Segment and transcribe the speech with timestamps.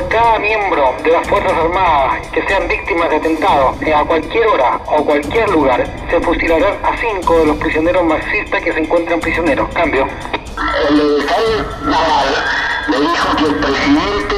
[0.00, 4.46] por cada miembro de las Fuerzas Armadas que sean víctimas de atentado eh, a cualquier
[4.46, 9.20] hora o cualquier lugar, se fusilarán a cinco de los prisioneros marxistas que se encuentran
[9.20, 9.68] prisioneros.
[9.74, 10.06] Cambio.
[10.88, 11.38] El militar
[11.84, 12.28] naval
[12.88, 14.36] le dijo que el presidente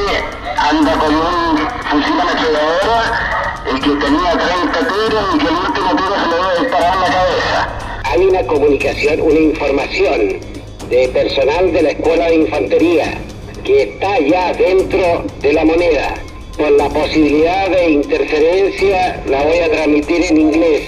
[0.56, 1.58] anda con un
[1.90, 6.60] fusil ametralladora y que tenía 30 tiros y que el último tiro se le debe
[6.60, 7.68] disparar en la cabeza.
[8.04, 10.40] Hay una comunicación, una información
[10.88, 13.18] de personal de la Escuela de Infantería
[13.64, 16.14] que está ya dentro de la moneda.
[16.56, 20.82] Por la posibilidad de interferencia la voy a transmitir en inglés.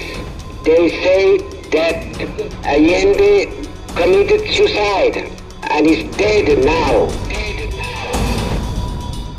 [0.65, 1.39] They say
[1.73, 2.05] that
[2.65, 3.49] Allende
[3.95, 5.31] committed suicide
[5.71, 7.09] and is dead now.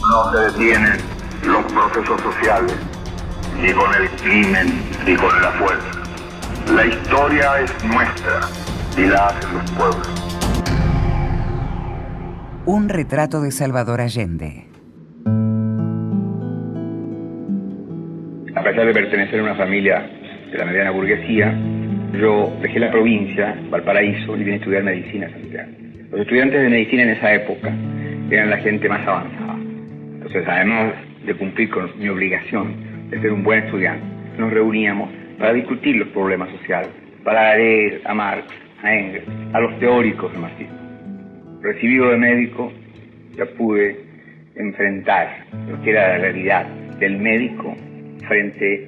[0.09, 1.01] No se detienen
[1.43, 2.73] los procesos sociales,
[3.59, 5.91] ni con el crimen, ni con la fuerza.
[6.73, 8.41] La historia es nuestra
[8.97, 10.24] y la hacen los pueblos.
[12.67, 14.65] Un retrato de Salvador Allende.
[18.55, 20.09] A pesar de pertenecer a una familia
[20.51, 21.55] de la mediana burguesía,
[22.19, 25.71] yo dejé la provincia, Valparaíso, y vine a estudiar medicina a Santiago.
[26.09, 27.71] Los estudiantes de medicina en esa época
[28.31, 29.57] eran la gente más avanzada.
[29.59, 34.03] Entonces, además de cumplir con mi obligación de ser un buen estudiante,
[34.39, 36.89] nos reuníamos para discutir los problemas sociales,
[37.23, 38.47] para leer a Marx,
[38.81, 40.84] a Engels, a los teóricos del marxismo.
[41.65, 42.71] Recibido de médico,
[43.35, 43.97] ya pude
[44.55, 46.67] enfrentar lo que era la realidad
[46.99, 47.75] del médico
[48.27, 48.87] frente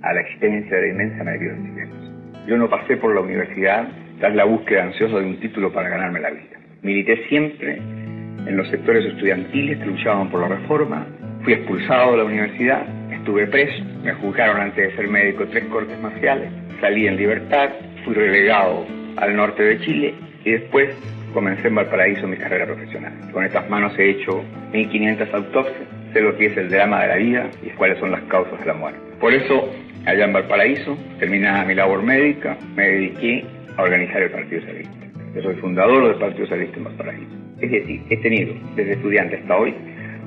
[0.00, 2.46] a la existencia de la inmensa mayoría de los chilenos.
[2.46, 3.88] Yo no pasé por la universidad
[4.20, 6.58] tras la búsqueda ansiosa de un título para ganarme la vida.
[6.80, 11.06] Milité siempre en los sectores estudiantiles que luchaban por la reforma,
[11.44, 16.00] fui expulsado de la universidad, estuve preso, me juzgaron antes de ser médico tres cortes
[16.00, 16.50] marciales,
[16.80, 17.68] salí en libertad,
[18.06, 18.86] fui relegado
[19.18, 20.14] al norte de Chile
[20.46, 20.88] y después
[21.32, 23.12] comencé en Valparaíso mi carrera profesional.
[23.32, 27.16] Con estas manos he hecho 1500 autopsias, sé lo que es el drama de la
[27.16, 29.00] vida y cuáles son las causas de la muerte.
[29.20, 29.68] Por eso,
[30.06, 33.44] allá en Valparaíso, terminada mi labor médica, me dediqué
[33.76, 35.06] a organizar el Partido Socialista.
[35.34, 37.36] Yo soy fundador del Partido Socialista en Valparaíso.
[37.60, 39.74] Es decir, he tenido desde estudiante hasta hoy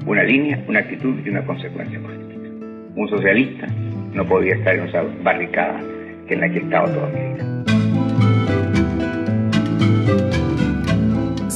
[0.05, 2.31] una línea, una actitud y una consecuencia positiva.
[2.95, 3.67] Un socialista
[4.13, 5.79] no podía estar en esa barricada
[6.27, 7.60] en la que he estado toda mi vida.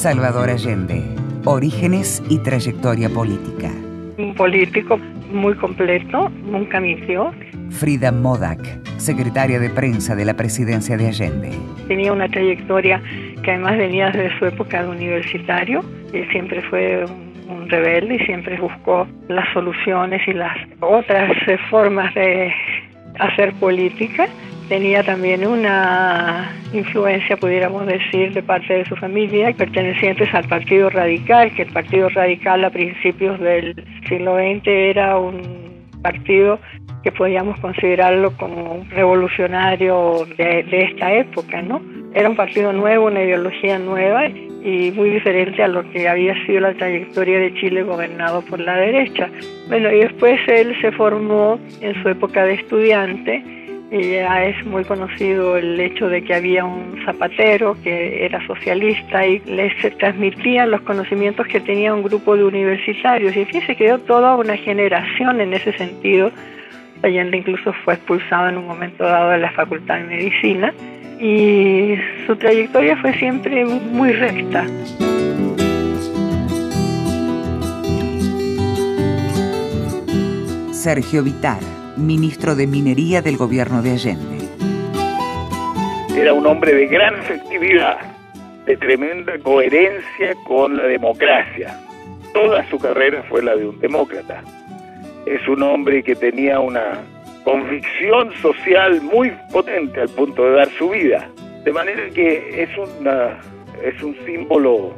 [0.06, 1.02] Salvador Allende.
[1.46, 3.72] Orígenes y trayectoria política.
[4.20, 5.00] Un político
[5.32, 7.34] muy completo, nunca mintió.
[7.72, 8.62] Frida Modak,
[8.98, 11.50] secretaria de prensa de la presidencia de Allende.
[11.88, 13.02] Tenía una trayectoria
[13.42, 15.84] que además venía desde su época de universitario.
[16.14, 17.04] Él siempre fue
[17.50, 22.54] un, rebelde y siempre buscó las soluciones y las otras eh, formas de
[23.18, 24.28] hacer política.
[24.70, 31.54] Tenía también una influencia, pudiéramos decir, de parte de su familia, pertenecientes al Partido Radical,
[31.54, 33.76] que el Partido Radical a principios del
[34.10, 35.40] siglo XX era un
[36.02, 36.60] partido
[37.04, 41.80] que podíamos considerarlo como revolucionario de, de, esta época, ¿no?
[42.16, 46.62] Era un partido nuevo, una ideología nueva y muy diferente a lo que había sido
[46.62, 49.30] la trayectoria de Chile gobernado por la derecha.
[49.68, 53.65] Bueno, y después él se formó en su época de estudiante
[53.96, 59.26] y ya es muy conocido el hecho de que había un zapatero que era socialista
[59.26, 63.34] y les transmitía los conocimientos que tenía un grupo de universitarios.
[63.38, 66.30] Y se quedó toda una generación en ese sentido.
[67.04, 70.74] Allende incluso fue expulsado en un momento dado de la Facultad de Medicina
[71.22, 71.96] y
[72.28, 74.66] su trayectoria fue siempre muy recta.
[80.74, 81.62] Sergio Vitar,
[81.98, 84.46] ministro de Minería del gobierno de Allende.
[86.18, 87.98] Era un hombre de gran efectividad,
[88.66, 91.80] de tremenda coherencia con la democracia.
[92.34, 94.44] Toda su carrera fue la de un demócrata.
[95.26, 97.00] Es un hombre que tenía una
[97.44, 101.30] convicción social muy potente al punto de dar su vida.
[101.64, 103.40] De manera que es, una,
[103.84, 104.94] es un símbolo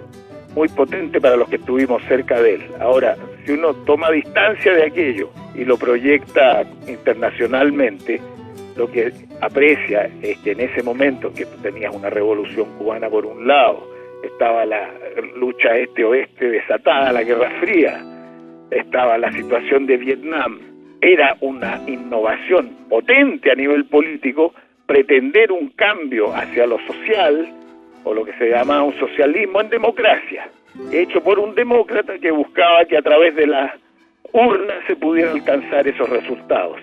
[0.55, 2.71] muy potente para los que estuvimos cerca de él.
[2.79, 3.15] Ahora,
[3.45, 8.21] si uno toma distancia de aquello y lo proyecta internacionalmente,
[8.75, 9.12] lo que
[9.42, 13.83] aprecia es que en ese momento que tenías una revolución cubana por un lado,
[14.24, 14.89] estaba la
[15.36, 18.00] lucha este-oeste desatada, la Guerra Fría,
[18.69, 20.59] estaba la situación de Vietnam,
[21.01, 24.54] era una innovación potente a nivel político
[24.86, 27.48] pretender un cambio hacia lo social
[28.04, 30.50] o lo que se llama un socialismo en democracia,
[30.92, 33.75] hecho por un demócrata que buscaba que a través de la
[34.33, 36.77] urna se pudieran alcanzar esos resultados.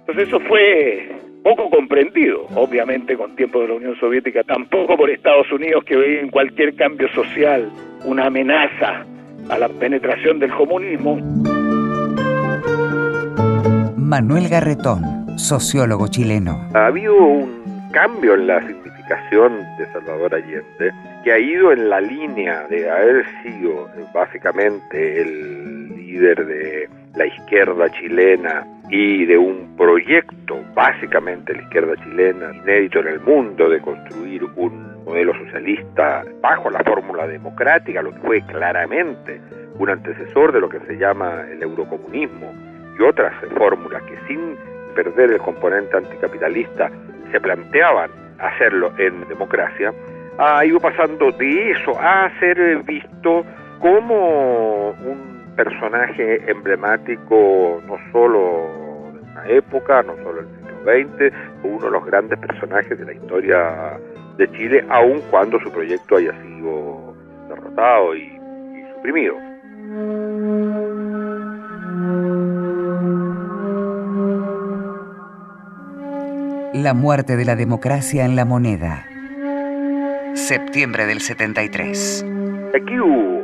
[0.00, 1.08] Entonces eso fue
[1.42, 6.20] poco comprendido, obviamente con tiempo de la Unión Soviética, tampoco por Estados Unidos que veía
[6.20, 7.70] en cualquier cambio social
[8.04, 9.04] una amenaza
[9.48, 11.16] a la penetración del comunismo.
[13.96, 16.68] Manuel Garretón, sociólogo chileno.
[16.74, 20.92] Ha habido un cambio en la significación de Salvador Allende
[21.24, 26.77] que ha ido en la línea de haber sido básicamente el líder de
[27.14, 33.68] la izquierda chilena y de un proyecto, básicamente la izquierda chilena, inédito en el mundo,
[33.68, 39.40] de construir un modelo socialista bajo la fórmula democrática, lo que fue claramente
[39.78, 42.52] un antecesor de lo que se llama el eurocomunismo
[42.98, 44.56] y otras fórmulas que sin
[44.94, 46.90] perder el componente anticapitalista
[47.30, 49.92] se planteaban hacerlo en democracia,
[50.38, 53.44] ha ido pasando de eso a ser visto
[53.80, 61.34] como un personaje emblemático no solo de una época, no solo del siglo XX,
[61.64, 63.98] uno de los grandes personajes de la historia
[64.36, 67.12] de Chile, aun cuando su proyecto haya sido
[67.48, 69.34] derrotado y, y suprimido.
[76.74, 79.04] La muerte de la democracia en la moneda.
[80.34, 82.24] Septiembre del 73.
[82.76, 83.37] Aquí hubo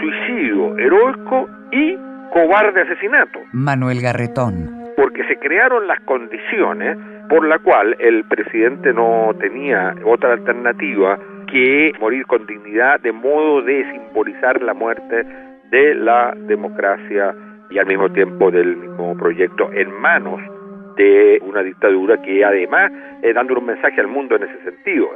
[0.00, 1.96] suicidio heroico y
[2.32, 3.40] cobarde asesinato.
[3.52, 4.92] Manuel Garretón.
[4.96, 6.96] Porque se crearon las condiciones
[7.28, 11.18] por la cual el presidente no tenía otra alternativa
[11.50, 15.24] que morir con dignidad de modo de simbolizar la muerte
[15.70, 17.34] de la democracia
[17.70, 20.40] y al mismo tiempo del mismo proyecto en manos
[20.96, 22.90] de una dictadura que además
[23.22, 25.08] eh, dando un mensaje al mundo en ese sentido.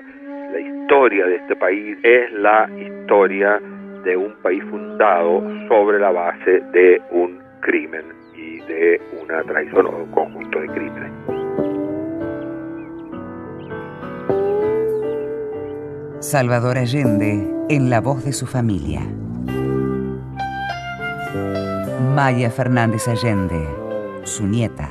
[0.53, 3.61] La historia de este país es la historia
[4.05, 8.05] de un país fundado sobre la base de un crimen
[8.35, 11.13] y de una traición o un conjunto de crímenes.
[16.21, 19.01] Salvador Allende en la voz de su familia.
[22.15, 23.67] Maya Fernández Allende,
[24.25, 24.91] su nieta.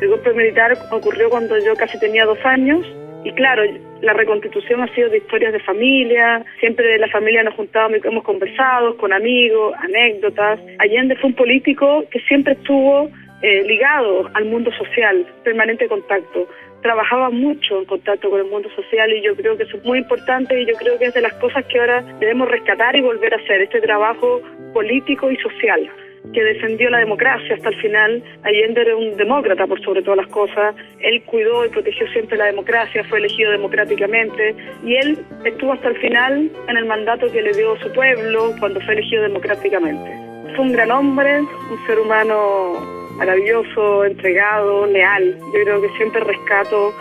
[0.00, 2.84] El golpe militar ocurrió cuando yo casi tenía dos años
[3.24, 3.62] y claro,
[4.02, 8.24] la reconstitución ha sido de historias de familia, siempre de la familia nos juntábamos hemos
[8.24, 10.58] conversado con amigos, anécdotas.
[10.78, 13.08] Allende fue un político que siempre estuvo
[13.42, 16.48] eh, ligado al mundo social, permanente contacto.
[16.82, 19.98] Trabajaba mucho en contacto con el mundo social y yo creo que eso es muy
[19.98, 23.32] importante y yo creo que es de las cosas que ahora debemos rescatar y volver
[23.32, 24.40] a hacer, este trabajo
[24.72, 25.88] político y social
[26.32, 28.22] que defendió la democracia hasta el final.
[28.42, 30.74] Allende era un demócrata por sobre todas las cosas.
[31.00, 34.54] Él cuidó y protegió siempre la democracia, fue elegido democráticamente
[34.84, 38.80] y él estuvo hasta el final en el mandato que le dio su pueblo cuando
[38.80, 40.10] fue elegido democráticamente.
[40.54, 45.38] Fue un gran hombre, un ser humano maravilloso, entregado, leal.
[45.38, 46.92] Yo creo que siempre rescato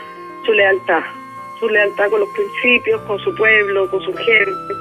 [0.45, 1.01] su lealtad,
[1.59, 4.74] su lealtad con los principios, con su pueblo, con su gente.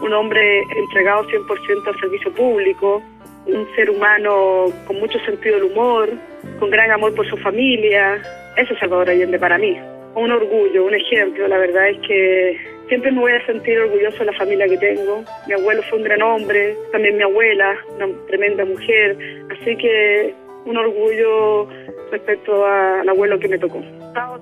[0.00, 3.02] Un hombre entregado 100% al servicio público,
[3.46, 6.10] un ser humano con mucho sentido del humor,
[6.58, 8.20] con gran amor por su familia.
[8.56, 9.78] Ese es Salvador Allende para mí.
[10.14, 11.48] Un orgullo, un ejemplo.
[11.48, 12.58] La verdad es que
[12.88, 15.24] siempre me voy a sentir orgulloso de la familia que tengo.
[15.46, 19.16] Mi abuelo fue un gran hombre, también mi abuela, una tremenda mujer.
[19.50, 20.34] Así que
[20.64, 21.68] un orgullo
[22.10, 23.82] respecto al abuelo que me tocó.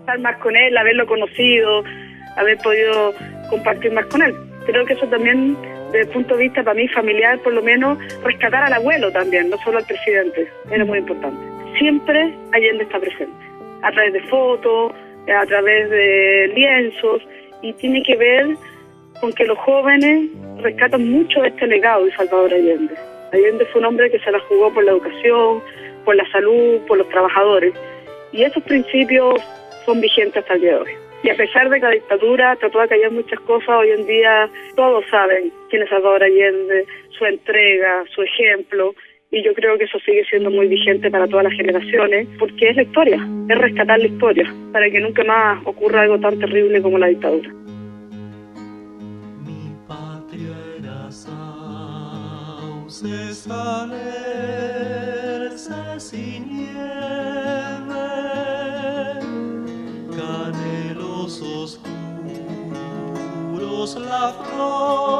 [0.00, 1.84] Estar más con él, haberlo conocido,
[2.36, 3.14] haber podido
[3.48, 4.34] compartir más con él.
[4.70, 7.98] Creo que eso también desde el punto de vista para mí familiar, por lo menos,
[8.22, 11.40] rescatar al abuelo también, no solo al presidente, era muy importante.
[11.76, 13.34] Siempre Allende está presente,
[13.82, 14.92] a través de fotos,
[15.26, 17.20] a través de lienzos,
[17.62, 18.46] y tiene que ver
[19.20, 20.30] con que los jóvenes
[20.62, 22.94] rescatan mucho este legado de Salvador Allende.
[23.32, 25.62] Allende fue un hombre que se la jugó por la educación,
[26.04, 27.74] por la salud, por los trabajadores,
[28.30, 29.40] y esos principios
[29.84, 31.09] son vigentes hasta el día de hoy.
[31.22, 34.48] Y a pesar de que la dictadura trató de callar muchas cosas, hoy en día
[34.74, 38.94] todos saben quién es Salvador Allende, su entrega, su ejemplo,
[39.30, 42.76] y yo creo que eso sigue siendo muy vigente para todas las generaciones, porque es
[42.76, 46.98] la historia, es rescatar la historia, para que nunca más ocurra algo tan terrible como
[46.98, 47.50] la dictadura.
[49.44, 51.10] Mi patria era
[53.46, 54.00] canelos
[64.28, 65.19] throne.